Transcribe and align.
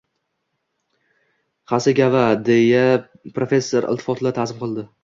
Xasegava, 1.73 2.25
deya 2.49 2.83
professor 3.39 3.93
iltifot-la 3.95 4.39
ta`zim 4.41 4.61
qildi 4.67 4.93